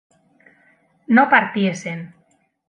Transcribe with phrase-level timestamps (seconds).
[1.05, 2.15] no partiesen